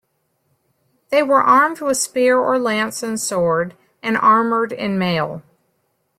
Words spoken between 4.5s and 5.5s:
in mail.